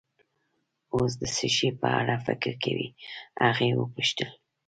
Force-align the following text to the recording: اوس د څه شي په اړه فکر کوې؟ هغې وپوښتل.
اوس 0.95 1.11
د 1.21 1.23
څه 1.35 1.47
شي 1.55 1.69
په 1.81 1.87
اړه 1.99 2.15
فکر 2.27 2.53
کوې؟ 2.63 2.87
هغې 3.45 3.69
وپوښتل. 3.75 4.29